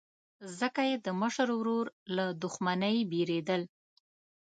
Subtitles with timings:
[0.59, 3.61] ځکه یې د مشر ورور له دښمنۍ بېرېدل.